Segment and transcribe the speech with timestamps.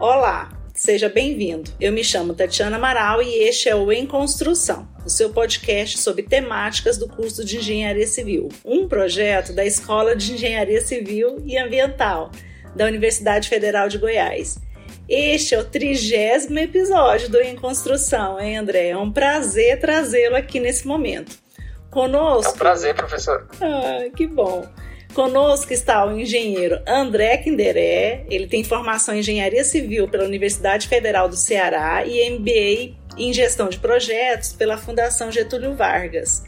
[0.00, 1.72] Olá, seja bem-vindo.
[1.80, 6.22] Eu me chamo Tatiana Amaral e este é o Em Construção, o seu podcast sobre
[6.22, 12.30] temáticas do curso de Engenharia Civil, um projeto da Escola de Engenharia Civil e Ambiental
[12.76, 14.60] da Universidade Federal de Goiás.
[15.08, 18.90] Este é o trigésimo episódio do Em Construção, hein, André?
[18.90, 21.36] É um prazer trazê-lo aqui nesse momento.
[21.90, 22.52] Conosco.
[22.52, 23.48] É um prazer, professor.
[23.60, 24.64] Ah, que bom.
[25.18, 28.24] Conosco está o engenheiro André Kinderé.
[28.30, 33.68] Ele tem formação em engenharia civil pela Universidade Federal do Ceará e MBA em gestão
[33.68, 36.44] de projetos pela Fundação Getúlio Vargas.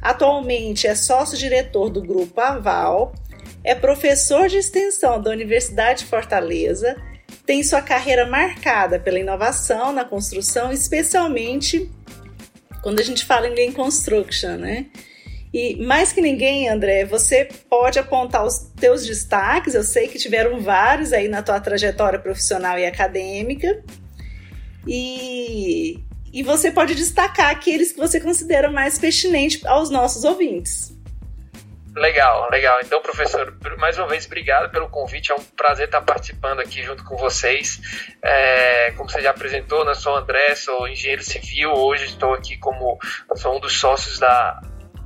[0.00, 3.12] Atualmente é sócio-diretor do Grupo Aval,
[3.64, 6.94] é professor de extensão da Universidade de Fortaleza,
[7.44, 11.90] tem sua carreira marcada pela inovação na construção, especialmente
[12.84, 14.86] quando a gente fala em Lean Construction, né?
[15.52, 19.74] E mais que ninguém, André, você pode apontar os teus destaques.
[19.74, 23.82] Eu sei que tiveram vários aí na tua trajetória profissional e acadêmica.
[24.86, 30.90] E, e você pode destacar aqueles que você considera mais pertinentes aos nossos ouvintes.
[31.94, 32.78] Legal, legal.
[32.82, 35.30] Então, professor, mais uma vez, obrigado pelo convite.
[35.30, 37.78] É um prazer estar participando aqui junto com vocês.
[38.22, 41.70] É, como você já apresentou, né, sou André, sou engenheiro civil.
[41.72, 42.98] Hoje estou aqui como
[43.36, 44.58] sou um dos sócios da,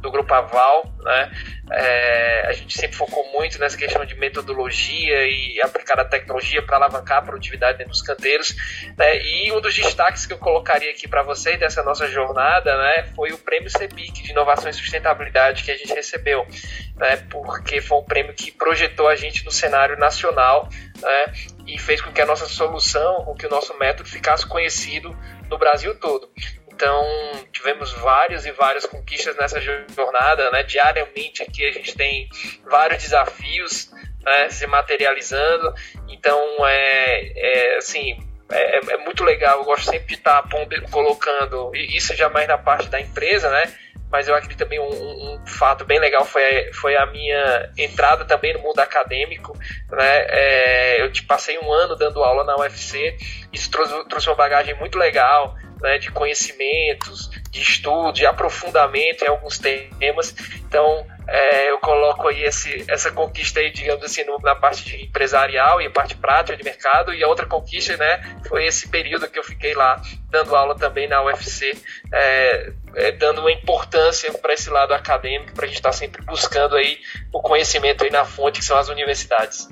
[0.07, 1.31] do Grupo Aval, né?
[1.73, 6.77] É, a gente sempre focou muito nessa questão de metodologia e aplicar a tecnologia para
[6.77, 8.55] alavancar a produtividade dentro dos canteiros.
[8.97, 9.21] Né?
[9.21, 13.33] E um dos destaques que eu colocaria aqui para vocês dessa nossa jornada né, foi
[13.33, 16.47] o prêmio CEBIC de Inovação e Sustentabilidade que a gente recebeu,
[16.95, 20.69] né, porque foi um prêmio que projetou a gente no cenário nacional
[21.01, 21.33] né,
[21.67, 25.17] e fez com que a nossa solução, com que o nosso método ficasse conhecido
[25.51, 26.31] no Brasil todo.
[26.77, 27.03] Então,
[27.51, 30.63] tivemos várias e várias conquistas nessa jornada, né?
[30.63, 32.29] Diariamente aqui a gente tem
[32.71, 33.91] vários desafios
[34.23, 35.75] né, se materializando.
[36.07, 38.19] Então, é, é assim,
[38.53, 39.61] é, é, muito legal.
[39.61, 40.47] Eu gosto sempre de estar
[40.91, 43.75] colocando, isso já mais na parte da empresa, né?
[44.13, 48.53] Mas eu acredito também um, um fato bem legal foi, foi a minha entrada também
[48.53, 49.59] no mundo acadêmico.
[49.91, 50.27] Né?
[50.29, 53.17] É, eu passei um ano dando aula na UFC,
[53.51, 59.29] isso trouxe, trouxe uma bagagem muito legal né, de conhecimentos, de estudo, de aprofundamento em
[59.29, 60.35] alguns temas.
[60.67, 65.81] Então, é, eu coloco aí esse, essa conquista aí, digamos assim, no, na parte empresarial
[65.81, 69.45] e parte prática de mercado, e a outra conquista, né, foi esse período que eu
[69.45, 70.01] fiquei lá
[70.31, 71.77] dando aula também na UFC,
[72.13, 76.23] é, é, dando uma importância para esse lado acadêmico, para a gente estar tá sempre
[76.23, 76.99] buscando aí
[77.33, 79.69] o conhecimento aí na fonte, que são as universidades.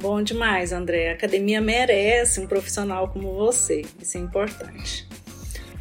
[0.00, 1.10] Bom demais, André.
[1.10, 3.82] A academia merece um profissional como você.
[4.00, 5.06] Isso é importante.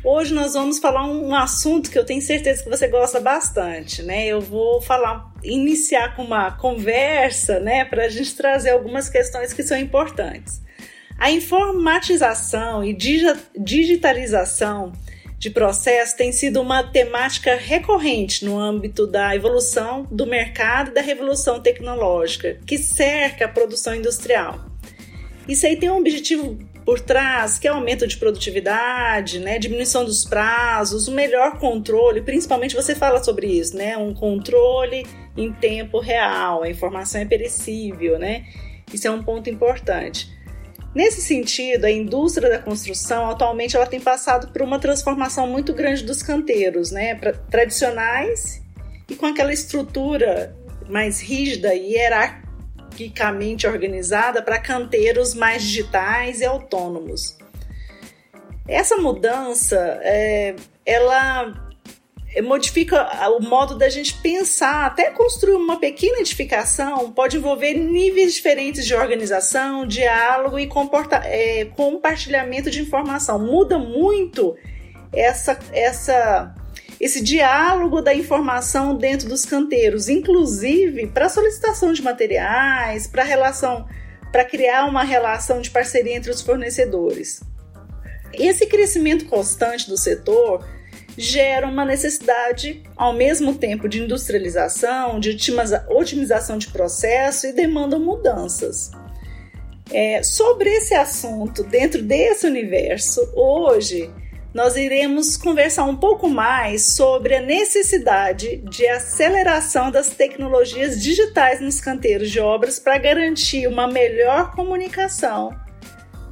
[0.04, 4.26] Hoje nós vamos falar um assunto que eu tenho certeza que você gosta bastante, né?
[4.26, 9.64] Eu vou falar, iniciar com uma conversa, né, para a gente trazer algumas questões que
[9.64, 10.62] são importantes.
[11.18, 12.94] A informatização e
[13.58, 14.92] digitalização
[15.40, 21.02] de processo tem sido uma temática recorrente no âmbito da evolução do mercado e da
[21.02, 24.60] revolução tecnológica que cerca a produção industrial.
[25.48, 30.26] Isso aí tem um objetivo por trás, que é aumento de produtividade, né, diminuição dos
[30.26, 35.06] prazos, um melhor controle, principalmente você fala sobre isso, né, um controle
[35.38, 38.46] em tempo real, a informação é perecível, né,
[38.94, 40.30] isso é um ponto importante.
[41.00, 46.04] Nesse sentido, a indústria da construção atualmente ela tem passado por uma transformação muito grande
[46.04, 48.62] dos canteiros, né, pra, tradicionais
[49.10, 50.54] e com aquela estrutura
[50.90, 57.38] mais rígida e hierarquicamente organizada para canteiros mais digitais e autônomos.
[58.68, 60.54] Essa mudança, é,
[60.86, 61.69] ela
[62.44, 68.86] modifica o modo da gente pensar, até construir uma pequena edificação pode envolver níveis diferentes
[68.86, 70.70] de organização, diálogo e
[71.24, 73.40] é, compartilhamento de informação.
[73.40, 74.56] Muda muito
[75.12, 76.54] essa, essa,
[77.00, 83.88] esse diálogo da informação dentro dos canteiros, inclusive para solicitação de materiais, para relação,
[84.32, 87.42] para criar uma relação de parceria entre os fornecedores.
[88.32, 90.64] Esse crescimento constante do setor
[91.20, 95.38] gera uma necessidade, ao mesmo tempo, de industrialização, de
[95.90, 98.90] otimização de processo e demandam mudanças.
[99.92, 104.10] É, sobre esse assunto, dentro desse universo, hoje
[104.54, 111.82] nós iremos conversar um pouco mais sobre a necessidade de aceleração das tecnologias digitais nos
[111.82, 115.50] canteiros de obras para garantir uma melhor comunicação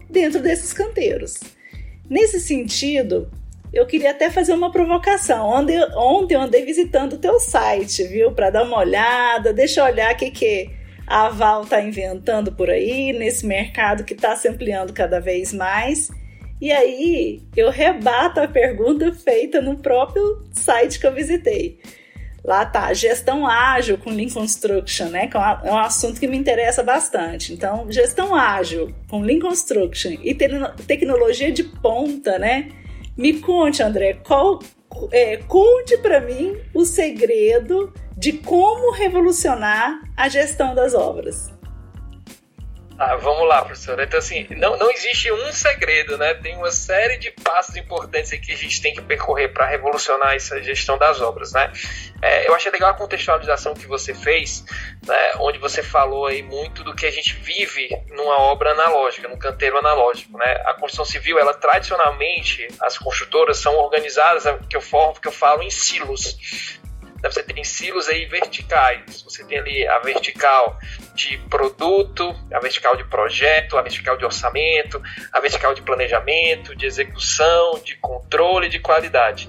[0.10, 1.36] dentro desses canteiros.
[2.10, 3.30] Nesse sentido,
[3.78, 5.48] eu queria até fazer uma provocação.
[5.48, 8.32] Ontem, ontem eu andei visitando o teu site, viu?
[8.32, 10.70] Para dar uma olhada, deixa eu olhar o que, que
[11.06, 16.10] a Val está inventando por aí, nesse mercado que está se ampliando cada vez mais.
[16.60, 21.80] E aí eu rebato a pergunta feita no próprio site que eu visitei.
[22.44, 25.28] Lá tá, gestão ágil com Lean Construction, né?
[25.28, 27.54] Que é um é assunto que me interessa bastante.
[27.54, 30.48] Então, gestão ágil com Lean Construction e te
[30.88, 32.70] tecnologia de ponta, né?
[33.18, 34.60] Me conte, André, qual,
[35.12, 41.57] é, conte para mim o segredo de como revolucionar a gestão das obras.
[43.00, 44.04] Ah, vamos lá, professora.
[44.04, 46.34] Então, assim, não, não existe um segredo, né?
[46.34, 50.60] Tem uma série de passos importantes que a gente tem que percorrer para revolucionar essa
[50.64, 51.72] gestão das obras, né?
[52.24, 54.66] É, eu achei legal a contextualização que você fez,
[55.06, 59.38] né, onde você falou aí muito do que a gente vive numa obra analógica, num
[59.38, 60.64] canteiro analógico, né?
[60.66, 65.62] A construção civil, ela tradicionalmente, as construtoras são organizadas, que eu, formo, que eu falo,
[65.62, 66.80] em silos.
[67.18, 69.24] Então, você tem silos aí verticais.
[69.24, 70.80] Você tem ali a vertical
[71.16, 75.02] de produto, a vertical de projeto, a vertical de orçamento,
[75.34, 79.48] a vertical de planejamento, de execução, de controle de qualidade.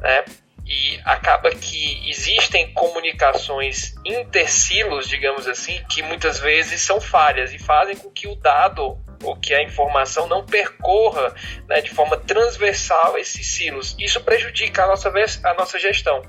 [0.00, 0.24] Né?
[0.66, 7.96] E acaba que existem comunicações intersilos, digamos assim, que muitas vezes são falhas e fazem
[7.96, 11.34] com que o dado ou que a informação não percorra
[11.68, 13.94] né, de forma transversal esses silos.
[13.98, 15.12] Isso prejudica a nossa,
[15.44, 16.22] a nossa gestão.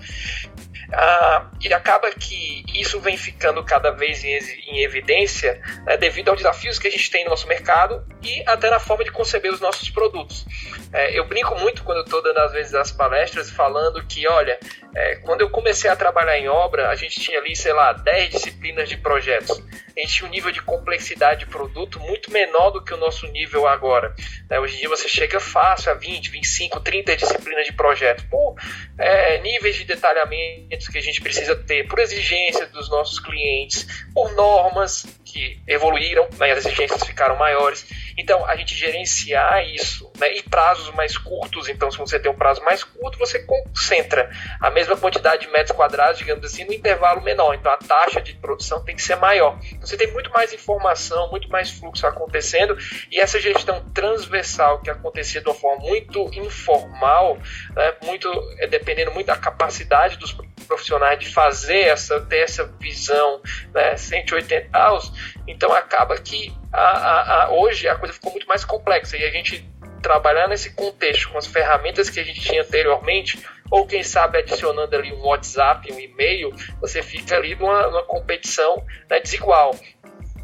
[0.93, 4.37] Ah, e acaba que isso vem ficando cada vez em,
[4.67, 8.69] em evidência né, devido aos desafios que a gente tem no nosso mercado e até
[8.69, 10.45] na forma de conceber os nossos produtos.
[10.93, 14.57] É, eu brinco muito quando estou dando às vezes as palestras falando que, olha,
[14.95, 18.29] é, quando eu comecei a trabalhar em obra, a gente tinha ali, sei lá, 10
[18.29, 19.61] disciplinas de projetos.
[19.95, 23.27] A gente tinha um nível de complexidade de produto muito menor do que o nosso
[23.27, 24.13] nível agora.
[24.49, 28.23] É, hoje em dia você chega fácil a 20, 25, 30 disciplinas de projeto.
[28.29, 28.55] Por
[28.97, 34.33] é, níveis de detalhamento que a gente precisa ter, por exigência dos nossos clientes, por
[34.33, 37.85] normas que evoluíram, né, as exigências ficaram maiores.
[38.17, 41.69] Então, a gente gerenciar isso né, e prazos mais curtos.
[41.69, 44.29] Então, se você tem um prazo mais curto, você concentra
[44.59, 47.53] a mesma quantidade de metros quadrados, digamos assim, no intervalo menor.
[47.53, 49.59] Então, a taxa de produção tem que ser maior.
[49.71, 52.77] Então, você tem muito mais informação, muito mais fluxo acontecendo
[53.11, 57.37] e essa gestão transversal que acontecia de uma forma muito informal,
[57.75, 58.29] né, muito
[58.59, 60.31] é, dependendo muito da capacidade dos
[60.67, 63.41] profissionais de fazer essa, ter essa visão
[63.73, 65.11] né, 180 graus,
[65.47, 69.31] então acaba que a, a, a, hoje a coisa ficou muito mais complexa e a
[69.31, 69.67] gente
[70.01, 74.95] trabalhar nesse contexto com as ferramentas que a gente tinha anteriormente, ou quem sabe adicionando
[74.95, 79.75] ali um WhatsApp, um e-mail, você fica ali numa, numa competição né, desigual.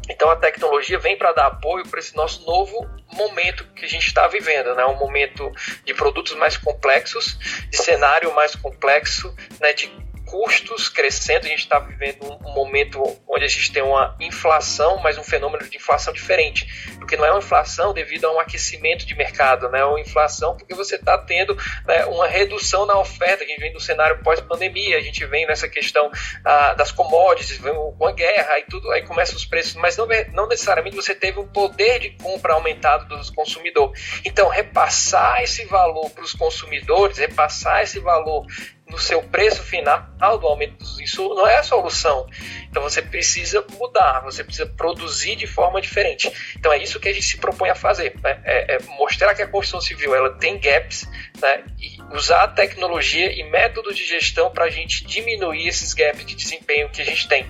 [0.08, 4.06] Então a tecnologia vem para dar apoio para esse nosso novo momento que a gente
[4.06, 4.84] está vivendo, né?
[4.84, 5.50] Um momento
[5.84, 7.38] de produtos mais complexos,
[7.70, 9.72] de cenário mais complexo, né?
[9.72, 9.90] De
[10.34, 15.16] custos crescendo, a gente está vivendo um momento onde a gente tem uma inflação, mas
[15.16, 16.66] um fenômeno de inflação diferente,
[16.98, 19.78] porque não é uma inflação devido a um aquecimento de mercado, né?
[19.78, 23.72] é uma inflação porque você está tendo né, uma redução na oferta, a gente vem
[23.72, 26.10] do cenário pós-pandemia, a gente vem nessa questão
[26.44, 30.08] ah, das commodities, vem com a guerra e tudo, aí começam os preços, mas não,
[30.32, 34.20] não necessariamente você teve um poder de compra aumentado dos consumidores.
[34.24, 38.44] Então, repassar esse valor para os consumidores, repassar esse valor
[38.94, 40.06] no seu preço final
[40.38, 42.26] do aumento dos insumos não é a solução.
[42.70, 46.32] Então você precisa mudar, você precisa produzir de forma diferente.
[46.56, 48.40] Então é isso que a gente se propõe a fazer, né?
[48.44, 51.08] é, é mostrar que a construção civil ela tem gaps
[51.42, 51.64] né?
[51.78, 56.36] e usar a tecnologia e métodos de gestão para a gente diminuir esses gaps de
[56.36, 57.44] desempenho que a gente tem.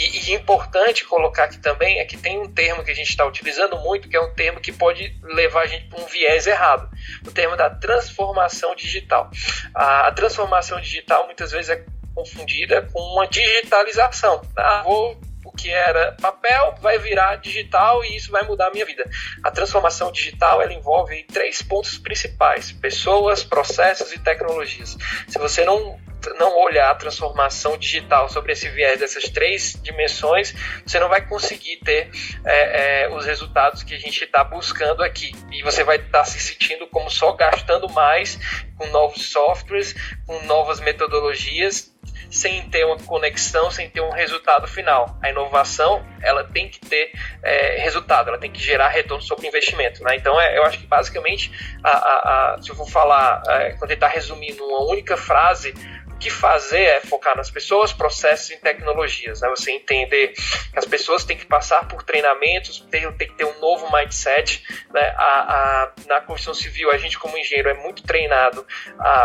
[0.00, 3.26] E, e importante colocar aqui também é que tem um termo que a gente está
[3.26, 6.88] utilizando muito, que é um termo que pode levar a gente para um viés errado,
[7.26, 9.30] o termo da transformação digital.
[9.74, 14.40] A, a transformação digital muitas vezes é confundida com uma digitalização.
[14.56, 18.86] Ah, vou o que era papel vai virar digital e isso vai mudar a minha
[18.86, 19.08] vida.
[19.42, 24.96] A transformação digital ela envolve três pontos principais: pessoas, processos e tecnologias.
[25.28, 25.98] Se você não
[26.38, 31.76] não olhar a transformação digital sobre esse viés dessas três dimensões, você não vai conseguir
[31.78, 32.10] ter
[32.44, 35.32] é, é, os resultados que a gente está buscando aqui.
[35.52, 38.38] E você vai estar tá se sentindo como só gastando mais
[38.76, 39.94] com novos softwares,
[40.26, 41.92] com novas metodologias,
[42.30, 45.16] sem ter uma conexão, sem ter um resultado final.
[45.22, 47.12] A inovação ela tem que ter
[47.42, 50.02] é, resultado, ela tem que gerar retorno sobre investimento.
[50.02, 50.16] Né?
[50.16, 51.50] Então, é, eu acho que basicamente,
[51.82, 55.74] a, a, a, se eu for falar, é, quando tentar resumir numa única frase,
[56.20, 59.40] que fazer é focar nas pessoas, processos e tecnologias.
[59.40, 59.48] Né?
[59.48, 63.58] Você entender que as pessoas têm que passar por treinamentos, tem, tem que ter um
[63.58, 64.62] novo mindset.
[64.92, 65.14] Né?
[65.16, 68.64] A, a, na construção civil, a gente, como engenheiro, é muito treinado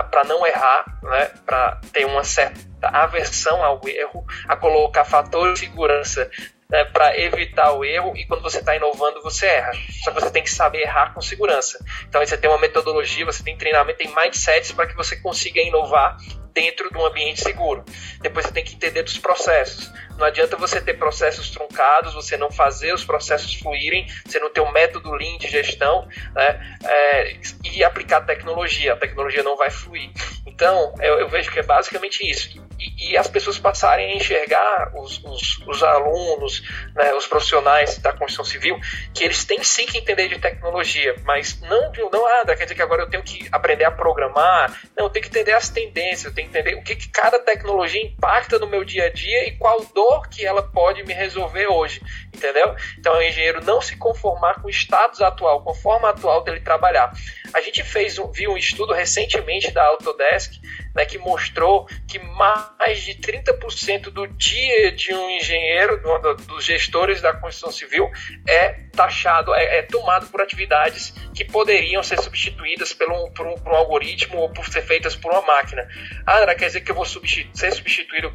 [0.10, 1.32] para não errar, né?
[1.46, 6.30] para ter uma certa aversão ao erro, a colocar fatores de segurança
[6.70, 9.72] né, para evitar o erro e quando você está inovando você erra.
[10.04, 11.84] Só que você tem que saber errar com segurança.
[12.08, 16.18] Então você tem uma metodologia, você tem treinamento, tem mindsets para que você consiga inovar
[16.56, 17.84] dentro de um ambiente seguro.
[18.22, 19.92] Depois você tem que entender dos processos.
[20.18, 24.62] Não adianta você ter processos truncados, você não fazer os processos fluírem, você não ter
[24.62, 28.94] um método Lean de gestão né, é, e aplicar tecnologia.
[28.94, 30.10] A tecnologia não vai fluir.
[30.48, 32.65] Então, eu, eu vejo que é basicamente isso.
[32.80, 36.62] E, e, as pessoas passarem a enxergar os, os, os alunos,
[36.96, 38.80] né, os profissionais da construção civil,
[39.14, 42.82] que eles têm sim que entender de tecnologia, mas não, não ah, quer dizer que
[42.82, 44.80] agora eu tenho que aprender a programar.
[44.98, 47.40] Não, eu tenho que entender as tendências, eu tenho que entender o que, que cada
[47.40, 51.68] tecnologia impacta no meu dia a dia e qual dor que ela pode me resolver
[51.68, 52.02] hoje,
[52.34, 52.76] entendeu?
[52.98, 56.60] Então, o engenheiro não se conformar com o status atual, com a forma atual dele
[56.60, 57.12] trabalhar.
[57.54, 60.54] A gente fez viu um estudo recentemente da Autodesk
[60.96, 67.22] né, que mostrou que mais de 30% do dia de um engenheiro, do, dos gestores
[67.22, 68.10] da construção civil,
[68.48, 73.74] é taxado, é, é, tomado por atividades que poderiam ser substituídas um, por, um, por
[73.74, 75.86] um algoritmo ou por ser feitas por uma máquina.
[76.26, 78.34] Ah, quer dizer que eu vou substitu ser substituído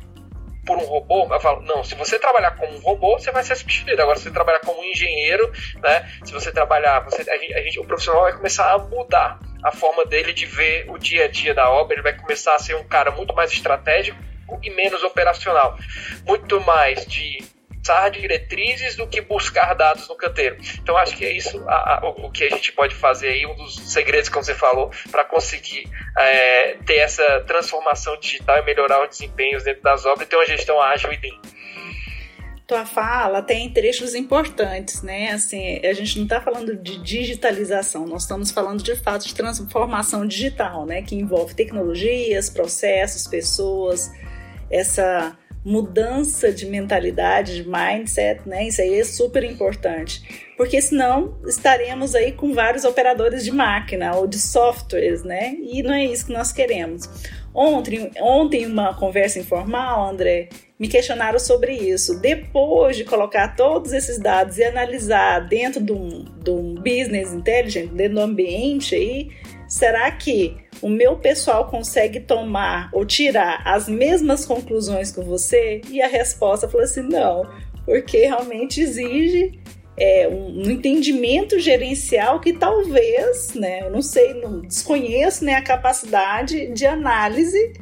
[0.66, 3.56] por um robô, eu falo, não, se você trabalhar como um robô, você vai ser
[3.56, 4.00] substituído.
[4.02, 5.50] Agora, se você trabalhar como um engenheiro,
[5.82, 9.38] né, se você trabalhar, você, a gente, a gente, o profissional vai começar a mudar
[9.62, 12.58] a forma dele de ver o dia a dia da obra, ele vai começar a
[12.58, 14.18] ser um cara muito mais estratégico
[14.62, 15.78] e menos operacional.
[16.26, 17.38] Muito mais de
[17.90, 20.56] traçar diretrizes do que buscar dados no canteiro.
[20.80, 23.54] Então acho que é isso a, a, o que a gente pode fazer aí, um
[23.56, 29.08] dos segredos que você falou, para conseguir é, ter essa transformação digital e melhorar os
[29.08, 31.40] desempenhos dentro das obras e ter uma gestão ágil e lean
[32.70, 35.32] tua fala tem trechos importantes, né?
[35.32, 40.24] Assim, a gente não está falando de digitalização, nós estamos falando de fato de transformação
[40.24, 41.02] digital, né?
[41.02, 44.08] Que envolve tecnologias, processos, pessoas,
[44.70, 48.68] essa mudança de mentalidade, de mindset, né?
[48.68, 54.28] Isso aí é super importante, porque senão estaremos aí com vários operadores de máquina ou
[54.28, 55.56] de softwares, né?
[55.60, 57.10] E não é isso que nós queremos.
[57.52, 62.20] Ontem, ontem uma conversa informal, André, me questionaram sobre isso.
[62.20, 67.90] Depois de colocar todos esses dados e analisar dentro de um, de um business intelligent,
[67.90, 69.30] dentro do ambiente aí,
[69.68, 75.82] será que o meu pessoal consegue tomar ou tirar as mesmas conclusões que você?
[75.90, 77.42] E a resposta falou assim: não,
[77.84, 79.59] porque realmente exige
[80.00, 85.62] é, um, um, entendimento gerencial que talvez, né, eu não sei, não desconheço né, a
[85.62, 87.74] capacidade de análise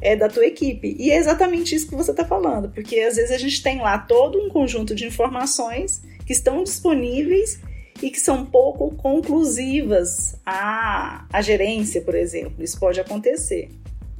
[0.00, 0.96] é, da tua equipe.
[0.98, 3.96] E é exatamente isso que você está falando, porque às vezes a gente tem lá
[3.98, 7.60] todo um conjunto de informações que estão disponíveis
[8.02, 12.64] e que são pouco conclusivas à, à gerência, por exemplo.
[12.64, 13.68] Isso pode acontecer.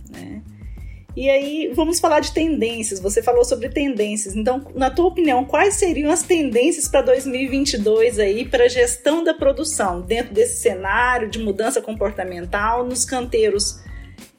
[0.08, 0.40] Né?
[1.20, 2.98] E aí, vamos falar de tendências.
[2.98, 4.34] Você falou sobre tendências.
[4.34, 10.00] Então, na tua opinião, quais seriam as tendências para 2022 aí para gestão da produção
[10.00, 13.82] dentro desse cenário de mudança comportamental nos canteiros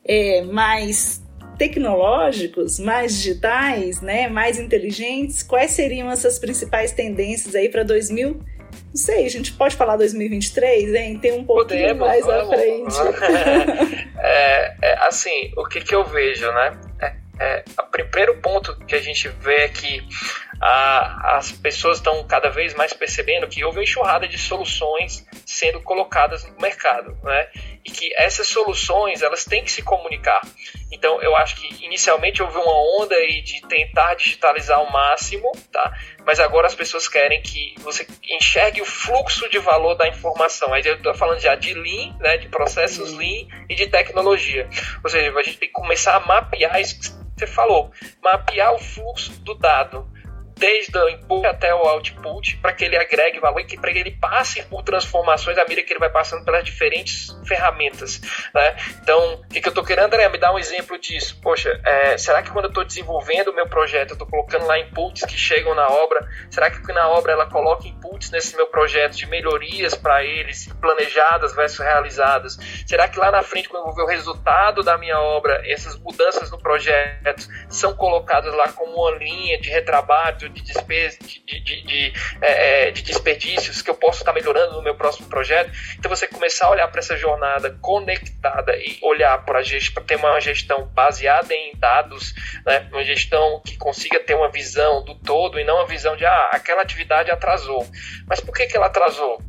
[0.04, 1.22] é, mais
[1.56, 5.44] tecnológicos, mais digitais, né, mais inteligentes?
[5.44, 8.51] Quais seriam essas principais tendências aí para 2022?
[8.94, 11.18] Não sei, a gente pode falar 2023, hein?
[11.18, 14.10] Tem um pouquinho Podemos, mais vamos, à frente.
[14.20, 16.78] é, é, assim, o que, que eu vejo, né?
[17.02, 20.06] É, é, o primeiro ponto que a gente vê é que
[20.62, 25.82] a, as pessoas estão cada vez mais percebendo que houve uma enxurrada de soluções sendo
[25.82, 27.48] colocadas no mercado, né?
[27.84, 30.42] E que essas soluções elas têm que se comunicar.
[30.92, 35.92] Então eu acho que inicialmente houve uma onda aí de tentar digitalizar ao máximo, tá?
[36.26, 40.74] Mas agora as pessoas querem que você enxergue o fluxo de valor da informação.
[40.74, 42.38] Aí eu estou falando já de Lean, né?
[42.38, 44.70] De processos Lean e de tecnologia.
[45.04, 48.80] Ou seja, a gente tem que começar a mapear isso que você falou, mapear o
[48.80, 50.11] fluxo do dado
[50.62, 54.12] desde o input até o output, para que ele agregue valor e para que ele
[54.12, 58.22] passe por transformações à medida que ele vai passando pelas diferentes ferramentas.
[58.54, 58.76] Né?
[59.02, 60.30] Então, o que, que eu estou querendo, André?
[60.30, 61.40] Me dar um exemplo disso.
[61.42, 64.78] Poxa, é, será que quando eu estou desenvolvendo o meu projeto, eu estou colocando lá
[64.78, 66.30] inputs que chegam na obra?
[66.52, 71.56] Será que na obra ela coloca inputs nesse meu projeto de melhorias para eles, planejadas
[71.56, 72.60] versus realizadas?
[72.86, 75.98] Será que lá na frente, quando eu vou ver o resultado da minha obra, essas
[75.98, 81.82] mudanças no projeto são colocadas lá como uma linha de retrabalho, de, despes, de, de,
[81.84, 85.72] de, é, é, de desperdícios que eu posso estar melhorando no meu próximo projeto.
[85.98, 89.62] Então você começar a olhar para essa jornada conectada e olhar para
[90.06, 92.34] ter uma gestão baseada em dados,
[92.66, 92.88] né?
[92.92, 96.50] uma gestão que consiga ter uma visão do todo e não uma visão de ah,
[96.52, 97.86] aquela atividade atrasou.
[98.28, 99.42] Mas por que, que ela atrasou?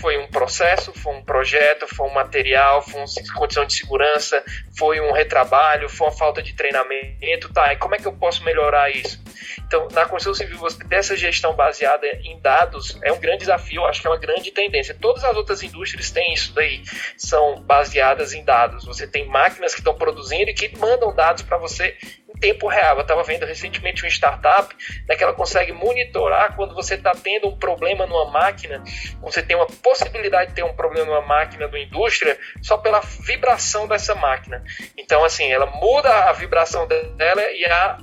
[0.00, 4.44] Foi um processo, foi um projeto, foi um material, foi uma condição de segurança,
[4.76, 7.72] foi um retrabalho, foi uma falta de treinamento, tá?
[7.72, 9.20] E como é que eu posso melhorar isso?
[9.66, 13.84] Então, na construção civil, você ter essa gestão baseada em dados é um grande desafio,
[13.84, 14.96] acho que é uma grande tendência.
[14.98, 16.82] Todas as outras indústrias têm isso daí,
[17.16, 18.84] são baseadas em dados.
[18.84, 21.96] Você tem máquinas que estão produzindo e que mandam dados para você
[22.28, 22.96] em tempo real.
[22.96, 24.74] Eu estava vendo recentemente uma startup
[25.06, 28.82] né, que ela consegue monitorar quando você está tendo um problema numa máquina,
[29.20, 33.86] você tem uma possibilidade de ter um problema numa máquina da indústria só pela vibração
[33.86, 34.62] dessa máquina.
[34.96, 37.98] Então, assim, ela muda a vibração dela e a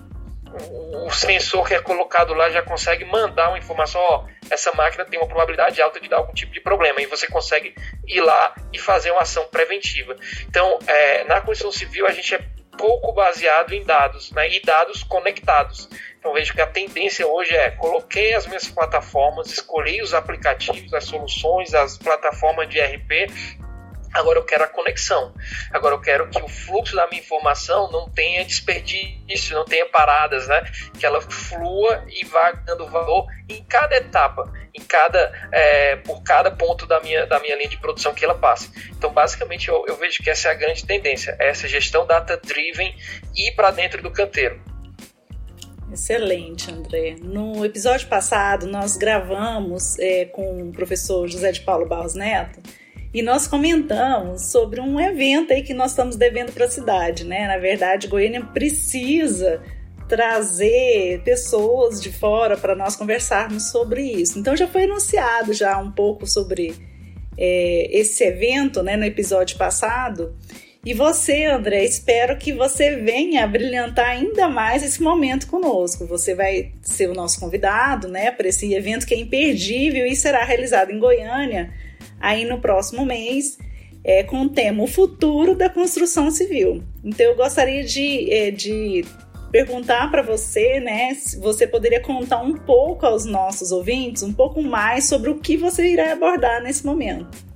[1.06, 5.20] o sensor que é colocado lá já consegue mandar uma informação, ó, essa máquina tem
[5.20, 7.76] uma probabilidade alta de dar algum tipo de problema, e você consegue
[8.08, 10.16] ir lá e fazer uma ação preventiva.
[10.48, 12.40] Então, é, na construção civil, a gente é
[12.78, 15.90] pouco baseado em dados, né, e dados conectados.
[16.20, 21.06] Então vejo que a tendência hoje é coloquei as minhas plataformas, escolhi os aplicativos, as
[21.06, 23.32] soluções, as plataformas de RP
[24.16, 25.34] Agora eu quero a conexão.
[25.72, 30.48] Agora eu quero que o fluxo da minha informação não tenha desperdício, não tenha paradas,
[30.48, 30.64] né?
[30.98, 36.50] Que ela flua e vá dando valor em cada etapa, em cada é, por cada
[36.50, 38.72] ponto da minha, da minha linha de produção que ela passa.
[38.98, 42.96] Então, basicamente, eu, eu vejo que essa é a grande tendência, é essa gestão data-driven
[43.36, 44.62] e para dentro do canteiro.
[45.92, 47.18] Excelente, André.
[47.22, 52.62] No episódio passado, nós gravamos é, com o professor José de Paulo Barros Neto
[53.16, 57.48] e nós comentamos sobre um evento aí que nós estamos devendo para a cidade, né?
[57.48, 59.62] Na verdade, Goiânia precisa
[60.06, 64.38] trazer pessoas de fora para nós conversarmos sobre isso.
[64.38, 66.76] Então já foi anunciado já um pouco sobre
[67.38, 70.36] é, esse evento, né, no episódio passado.
[70.86, 76.06] E você, André, espero que você venha brilhantar ainda mais esse momento conosco.
[76.06, 80.44] Você vai ser o nosso convidado, né, para esse evento que é imperdível e será
[80.44, 81.74] realizado em Goiânia
[82.20, 83.58] aí no próximo mês,
[84.04, 86.84] é, com o tema O Futuro da Construção Civil.
[87.04, 89.04] Então, eu gostaria de, é, de
[89.52, 94.62] perguntar para você, né, se você poderia contar um pouco aos nossos ouvintes, um pouco
[94.62, 97.55] mais sobre o que você irá abordar nesse momento.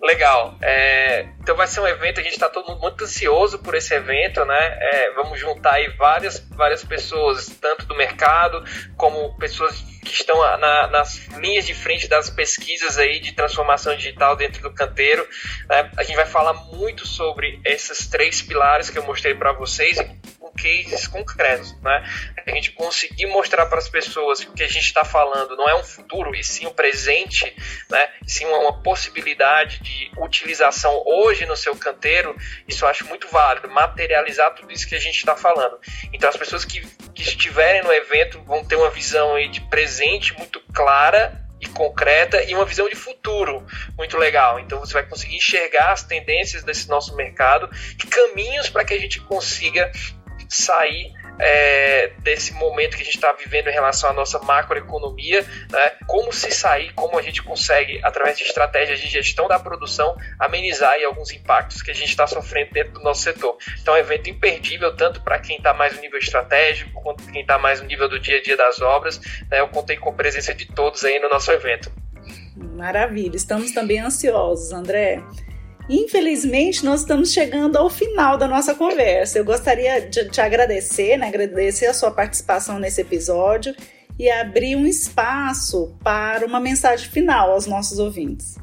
[0.00, 0.56] Legal.
[0.62, 3.94] É, então vai ser um evento, a gente está todo mundo muito ansioso por esse
[3.94, 4.78] evento, né?
[4.80, 8.62] É, vamos juntar aí várias, várias pessoas, tanto do mercado
[8.96, 14.36] como pessoas que estão na, nas linhas de frente das pesquisas aí de transformação digital
[14.36, 15.26] dentro do canteiro.
[15.68, 15.90] Né?
[15.96, 19.98] A gente vai falar muito sobre esses três pilares que eu mostrei para vocês
[20.56, 22.04] cases concretos, né?
[22.46, 25.68] A gente conseguir mostrar para as pessoas que o que a gente está falando não
[25.68, 27.54] é um futuro e sim um presente,
[27.90, 28.08] né?
[28.26, 33.28] E sim uma, uma, possibilidade de utilização hoje no seu canteiro, isso eu acho muito
[33.28, 35.78] válido, materializar tudo isso que a gente está falando.
[36.12, 36.80] Então as pessoas que,
[37.14, 42.42] que estiverem no evento vão ter uma visão aí de presente muito clara e concreta
[42.44, 43.66] e uma visão de futuro
[43.96, 44.60] muito legal.
[44.60, 48.98] Então você vai conseguir enxergar as tendências desse nosso mercado e caminhos para que a
[48.98, 49.90] gente consiga
[50.48, 55.92] sair é, desse momento que a gente está vivendo em relação à nossa macroeconomia, né?
[56.06, 60.92] como se sair, como a gente consegue, através de estratégias de gestão da produção, amenizar
[60.92, 63.56] aí, alguns impactos que a gente está sofrendo dentro do nosso setor.
[63.80, 67.42] Então é um evento imperdível, tanto para quem está mais no nível estratégico, quanto quem
[67.42, 69.20] está mais no nível do dia a dia das obras.
[69.50, 69.60] Né?
[69.60, 71.92] Eu contei com a presença de todos aí no nosso evento.
[72.56, 75.22] Maravilha, estamos também ansiosos, André.
[75.88, 79.38] Infelizmente, nós estamos chegando ao final da nossa conversa.
[79.38, 81.28] Eu gostaria de te agradecer, né?
[81.28, 83.74] agradecer a sua participação nesse episódio
[84.18, 88.58] e abrir um espaço para uma mensagem final aos nossos ouvintes.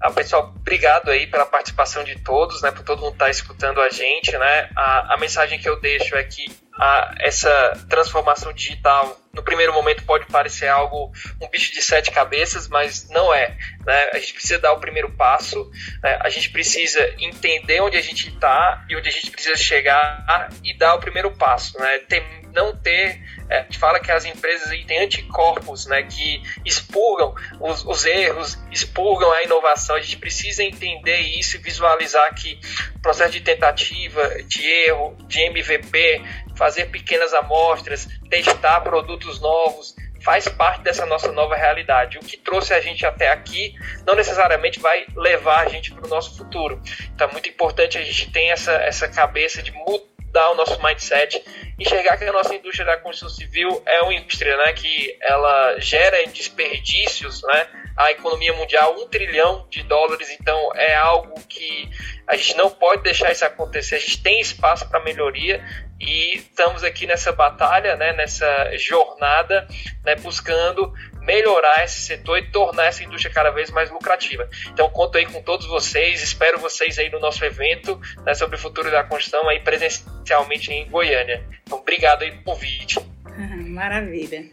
[0.00, 3.80] Ah, pessoal, obrigado aí pela participação de todos, né, por todo mundo estar tá escutando
[3.80, 4.70] a gente, né.
[4.76, 6.46] A, a mensagem que eu deixo é que
[6.78, 12.68] a, essa transformação digital, no primeiro momento pode parecer algo, um bicho de sete cabeças,
[12.68, 13.56] mas não é.
[13.84, 14.10] Né?
[14.12, 15.70] A gente precisa dar o primeiro passo,
[16.02, 16.18] né?
[16.20, 20.76] a gente precisa entender onde a gente está e onde a gente precisa chegar e
[20.76, 21.78] dar o primeiro passo.
[21.78, 21.98] Né?
[21.98, 27.34] Tem, não ter é, a gente fala que as empresas têm anticorpos né, que expurgam
[27.60, 29.96] os, os, erros, expurgam a inovação.
[29.96, 32.60] A gente precisa entender isso e visualizar que
[32.94, 36.22] o processo de tentativa, de erro, de MVP,
[36.58, 42.18] fazer pequenas amostras, testar produtos novos, faz parte dessa nossa nova realidade.
[42.18, 46.08] O que trouxe a gente até aqui não necessariamente vai levar a gente para o
[46.08, 46.82] nosso futuro.
[47.14, 51.42] Então é muito importante a gente ter essa, essa cabeça de mudar o nosso mindset
[51.78, 56.26] enxergar que a nossa indústria da construção civil é uma indústria né, que ela gera
[56.26, 57.66] desperdícios, né?
[57.98, 61.90] A economia mundial, um trilhão de dólares, então é algo que
[62.28, 65.64] a gente não pode deixar isso acontecer, a gente tem espaço para melhoria
[66.00, 69.66] e estamos aqui nessa batalha, né, nessa jornada,
[70.04, 74.48] né, buscando melhorar esse setor e tornar essa indústria cada vez mais lucrativa.
[74.68, 78.58] Então conto aí com todos vocês, espero vocês aí no nosso evento né, sobre o
[78.58, 81.44] futuro da construção aí presencialmente em Goiânia.
[81.64, 82.98] Então obrigado aí pelo convite.
[83.68, 84.44] Maravilha.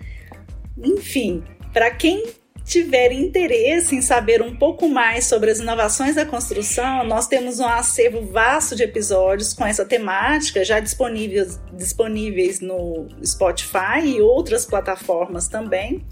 [0.77, 2.25] Enfim, para quem
[2.65, 7.67] tiver interesse em saber um pouco mais sobre as inovações da construção, nós temos um
[7.67, 15.47] acervo vasto de episódios com essa temática já disponíveis, disponíveis no Spotify e outras plataformas
[15.47, 16.03] também.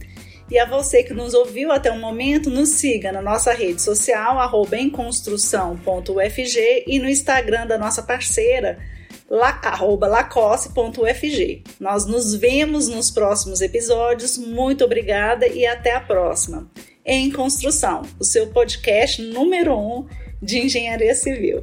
[0.51, 4.37] E a você que nos ouviu até o momento, nos siga na nossa rede social,
[4.37, 8.77] arroba emconstrução.ufg e no Instagram da nossa parceira,
[10.07, 11.63] lacosse.ufg.
[11.79, 14.37] Nós nos vemos nos próximos episódios.
[14.37, 16.69] Muito obrigada e até a próxima.
[17.05, 20.07] Em Construção, o seu podcast número um
[20.41, 21.61] de engenharia civil.